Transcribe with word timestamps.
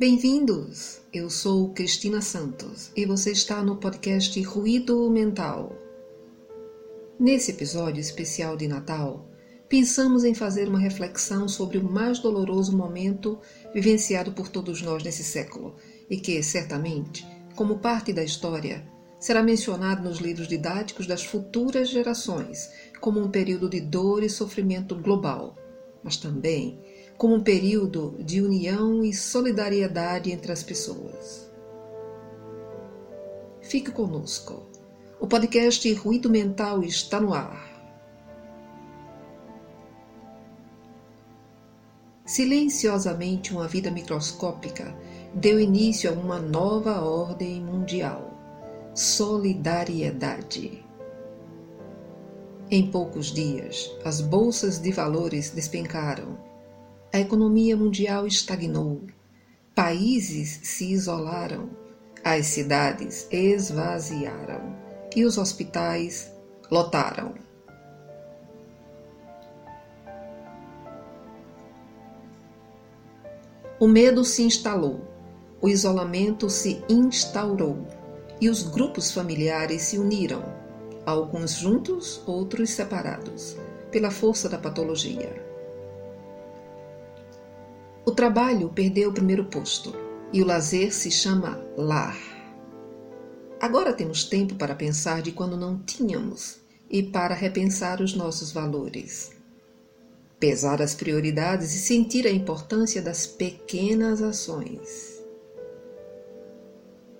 Bem-vindos! 0.00 1.02
Eu 1.12 1.28
sou 1.28 1.74
Cristina 1.74 2.22
Santos 2.22 2.90
e 2.96 3.04
você 3.04 3.32
está 3.32 3.62
no 3.62 3.76
podcast 3.76 4.40
Ruído 4.44 5.10
Mental. 5.10 5.76
Nesse 7.18 7.50
episódio 7.50 8.00
especial 8.00 8.56
de 8.56 8.66
Natal, 8.66 9.28
pensamos 9.68 10.24
em 10.24 10.32
fazer 10.32 10.68
uma 10.68 10.78
reflexão 10.78 11.46
sobre 11.46 11.76
o 11.76 11.84
mais 11.84 12.18
doloroso 12.18 12.74
momento 12.74 13.38
vivenciado 13.74 14.32
por 14.32 14.48
todos 14.48 14.80
nós 14.80 15.02
nesse 15.02 15.22
século 15.22 15.76
e 16.08 16.16
que, 16.16 16.42
certamente, 16.42 17.26
como 17.54 17.80
parte 17.80 18.10
da 18.10 18.24
história, 18.24 18.88
será 19.18 19.42
mencionado 19.42 20.02
nos 20.02 20.16
livros 20.16 20.48
didáticos 20.48 21.06
das 21.06 21.22
futuras 21.22 21.90
gerações 21.90 22.70
como 23.02 23.20
um 23.20 23.30
período 23.30 23.68
de 23.68 23.82
dor 23.82 24.22
e 24.22 24.30
sofrimento 24.30 24.94
global, 24.96 25.54
mas 26.02 26.16
também 26.16 26.80
como 27.20 27.34
um 27.34 27.42
período 27.42 28.16
de 28.18 28.40
união 28.40 29.04
e 29.04 29.12
solidariedade 29.12 30.32
entre 30.32 30.50
as 30.52 30.62
pessoas. 30.62 31.52
Fique 33.60 33.90
conosco. 33.90 34.62
O 35.20 35.26
podcast 35.26 35.92
Ruído 35.92 36.30
Mental 36.30 36.82
está 36.82 37.20
no 37.20 37.34
ar. 37.34 37.68
Silenciosamente, 42.24 43.52
uma 43.52 43.68
vida 43.68 43.90
microscópica 43.90 44.96
deu 45.34 45.60
início 45.60 46.08
a 46.08 46.14
uma 46.14 46.40
nova 46.40 47.02
ordem 47.02 47.60
mundial 47.60 48.32
solidariedade. 48.94 50.82
Em 52.70 52.90
poucos 52.90 53.26
dias, 53.26 53.94
as 54.06 54.22
bolsas 54.22 54.78
de 54.78 54.90
valores 54.90 55.50
despencaram 55.50 56.48
a 57.12 57.18
economia 57.18 57.76
mundial 57.76 58.24
estagnou, 58.24 59.02
países 59.74 60.60
se 60.62 60.92
isolaram, 60.92 61.70
as 62.22 62.46
cidades 62.46 63.26
esvaziaram. 63.30 64.78
E 65.14 65.24
os 65.24 65.38
hospitais 65.38 66.32
lotaram. 66.70 67.34
O 73.80 73.88
medo 73.88 74.24
se 74.24 74.42
instalou, 74.42 75.00
o 75.60 75.68
isolamento 75.68 76.48
se 76.48 76.80
instaurou. 76.88 77.88
E 78.40 78.48
os 78.48 78.62
grupos 78.62 79.10
familiares 79.10 79.82
se 79.82 79.98
uniram, 79.98 80.44
alguns 81.04 81.54
juntos, 81.54 82.22
outros 82.24 82.70
separados, 82.70 83.56
pela 83.90 84.12
força 84.12 84.48
da 84.48 84.56
patologia. 84.56 85.49
O 88.10 88.12
trabalho 88.12 88.68
perdeu 88.70 89.10
o 89.10 89.12
primeiro 89.12 89.44
posto 89.44 89.94
e 90.32 90.42
o 90.42 90.44
lazer 90.44 90.92
se 90.92 91.12
chama 91.12 91.64
lar. 91.76 92.18
Agora 93.60 93.92
temos 93.92 94.24
tempo 94.24 94.56
para 94.56 94.74
pensar 94.74 95.22
de 95.22 95.30
quando 95.30 95.56
não 95.56 95.78
tínhamos 95.78 96.58
e 96.90 97.04
para 97.04 97.36
repensar 97.36 98.02
os 98.02 98.12
nossos 98.12 98.50
valores. 98.50 99.30
Pesar 100.40 100.82
as 100.82 100.92
prioridades 100.92 101.72
e 101.72 101.78
sentir 101.78 102.26
a 102.26 102.32
importância 102.32 103.00
das 103.00 103.28
pequenas 103.28 104.20
ações. 104.20 105.22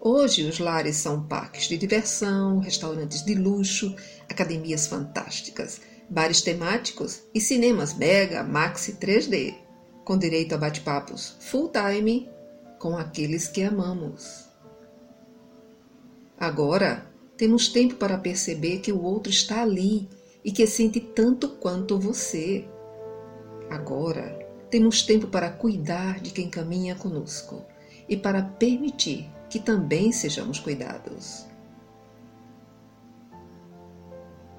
Hoje, 0.00 0.44
os 0.44 0.58
lares 0.58 0.96
são 0.96 1.22
parques 1.22 1.68
de 1.68 1.76
diversão, 1.76 2.60
restaurantes 2.60 3.22
de 3.22 3.34
luxo, 3.34 3.94
academias 4.26 4.86
fantásticas, 4.86 5.82
bares 6.08 6.40
temáticos 6.40 7.24
e 7.34 7.42
cinemas 7.42 7.92
mega, 7.92 8.42
maxi 8.42 8.94
3D 8.94 9.67
com 10.08 10.16
direito 10.16 10.54
a 10.54 10.58
bate-papos 10.58 11.36
full 11.38 11.68
time 11.68 12.30
com 12.78 12.96
aqueles 12.96 13.46
que 13.46 13.62
amamos. 13.62 14.48
Agora 16.40 17.06
temos 17.36 17.68
tempo 17.68 17.96
para 17.96 18.16
perceber 18.16 18.78
que 18.78 18.90
o 18.90 19.02
outro 19.02 19.30
está 19.30 19.60
ali 19.60 20.08
e 20.42 20.50
que 20.50 20.66
sente 20.66 20.98
tanto 20.98 21.50
quanto 21.50 21.98
você. 21.98 22.66
Agora 23.68 24.38
temos 24.70 25.02
tempo 25.02 25.26
para 25.26 25.50
cuidar 25.50 26.20
de 26.20 26.30
quem 26.30 26.48
caminha 26.48 26.94
conosco 26.94 27.66
e 28.08 28.16
para 28.16 28.42
permitir 28.42 29.30
que 29.50 29.58
também 29.58 30.10
sejamos 30.10 30.58
cuidados. 30.58 31.44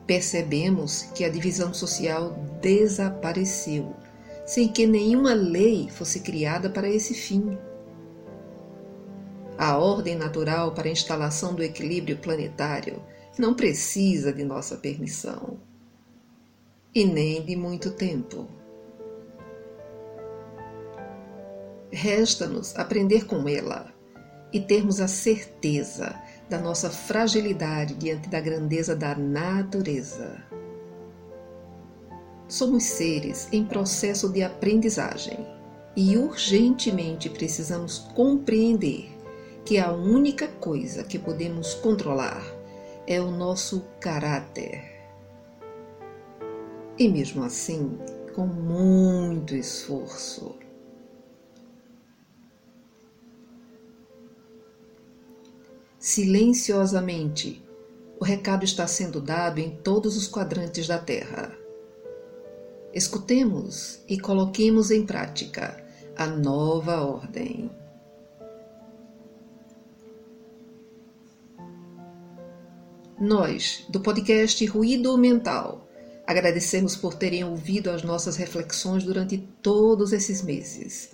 Percebemos 0.06 1.04
que 1.16 1.26
a 1.26 1.30
divisão 1.30 1.74
social 1.74 2.36
desapareceu 2.62 3.96
sem 4.50 4.68
que 4.68 4.88
nenhuma 4.88 5.36
lei 5.36 5.88
fosse 5.92 6.22
criada 6.22 6.72
para 6.72 6.90
esse 6.90 7.14
fim. 7.14 7.56
A 9.56 9.78
ordem 9.78 10.16
natural 10.16 10.72
para 10.72 10.88
a 10.88 10.92
instalação 10.92 11.54
do 11.54 11.62
equilíbrio 11.62 12.18
planetário 12.18 13.00
não 13.38 13.54
precisa 13.54 14.34
de 14.34 14.44
nossa 14.44 14.76
permissão 14.76 15.60
e 16.96 17.06
nem 17.06 17.46
de 17.46 17.56
muito 17.56 17.92
tempo. 17.92 18.48
Resta-nos 21.92 22.76
aprender 22.76 23.28
com 23.28 23.48
ela 23.48 23.94
e 24.52 24.60
termos 24.60 25.00
a 25.00 25.08
certeza 25.08 26.20
da 26.50 26.58
nossa 26.58 26.90
fragilidade 26.90 27.94
diante 27.94 28.28
da 28.28 28.42
grandeza 28.42 28.96
da 28.96 29.14
natureza. 29.14 30.49
Somos 32.50 32.84
seres 32.84 33.48
em 33.52 33.64
processo 33.64 34.28
de 34.28 34.42
aprendizagem 34.42 35.38
e 35.96 36.18
urgentemente 36.18 37.30
precisamos 37.30 38.00
compreender 38.16 39.16
que 39.64 39.78
a 39.78 39.92
única 39.92 40.48
coisa 40.48 41.04
que 41.04 41.20
podemos 41.20 41.76
controlar 41.76 42.44
é 43.06 43.22
o 43.22 43.30
nosso 43.30 43.82
caráter. 44.00 44.84
E 46.98 47.08
mesmo 47.08 47.44
assim, 47.44 48.00
com 48.34 48.48
muito 48.48 49.54
esforço, 49.54 50.56
silenciosamente, 56.00 57.64
o 58.20 58.26
recado 58.26 58.66
está 58.66 58.88
sendo 58.88 59.22
dado 59.22 59.60
em 59.60 59.70
todos 59.70 60.18
os 60.18 60.28
quadrantes 60.28 60.88
da 60.88 60.98
Terra. 60.98 61.59
Escutemos 62.92 64.00
e 64.08 64.20
coloquemos 64.20 64.90
em 64.90 65.06
prática 65.06 65.84
a 66.18 66.26
nova 66.26 67.02
ordem. 67.02 67.70
Nós, 73.20 73.86
do 73.90 74.00
podcast 74.00 74.66
Ruído 74.66 75.16
Mental, 75.20 75.88
agradecemos 76.26 76.96
por 76.96 77.14
terem 77.14 77.44
ouvido 77.44 77.92
as 77.92 78.02
nossas 78.02 78.36
reflexões 78.38 79.04
durante 79.04 79.38
todos 79.62 80.12
esses 80.12 80.42
meses 80.42 81.12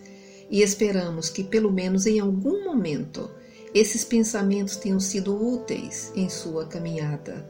e 0.50 0.62
esperamos 0.62 1.30
que, 1.30 1.44
pelo 1.44 1.72
menos 1.72 2.06
em 2.06 2.22
algum 2.22 2.64
momento, 2.64 3.30
esses 3.74 4.06
pensamentos 4.06 4.78
tenham 4.78 5.00
sido 5.02 5.36
úteis 5.36 6.14
em 6.16 6.30
sua 6.30 6.68
caminhada. 6.68 7.50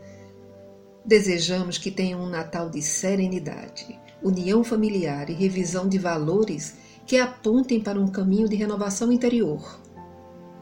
Desejamos 1.06 1.78
que 1.78 1.92
tenham 1.92 2.24
um 2.24 2.30
Natal 2.30 2.72
de 2.72 2.82
serenidade 2.82 4.04
união 4.22 4.64
familiar 4.64 5.30
e 5.30 5.34
revisão 5.34 5.88
de 5.88 5.98
valores 5.98 6.76
que 7.06 7.18
apontem 7.18 7.80
para 7.80 8.00
um 8.00 8.08
caminho 8.08 8.50
de 8.50 8.56
renovação 8.56 9.12
interior. 9.12 9.80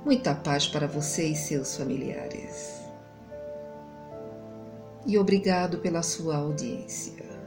Muita 0.06 0.36
paz 0.36 0.68
para 0.68 0.88
você 0.88 1.30
e 1.30 1.36
seus 1.36 1.78
familiares. 1.78 2.81
E 5.06 5.18
obrigado 5.18 5.80
pela 5.80 6.02
sua 6.02 6.38
audiência. 6.38 7.42